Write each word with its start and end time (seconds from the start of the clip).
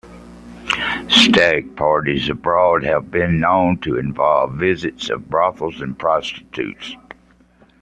Stag 1.09 1.75
parties 1.75 2.27
abroad 2.27 2.83
have 2.83 3.11
been 3.11 3.39
known 3.39 3.77
to 3.81 3.99
involve 3.99 4.55
visits 4.55 5.05
to 5.09 5.19
brothels 5.19 5.79
and 5.79 5.95
prostitutes. 5.99 6.95